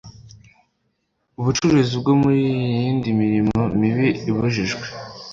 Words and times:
bucuruzi 1.43 1.93
bwo 2.01 2.13
mu 2.21 2.29
yindi 2.43 3.07
mirimo 3.21 3.61
mibi 3.79 4.07
ibujijwe 4.29 4.85